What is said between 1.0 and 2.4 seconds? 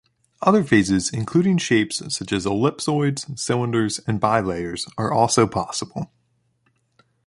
including shapes such